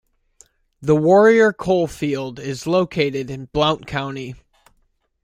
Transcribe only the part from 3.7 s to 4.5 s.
County.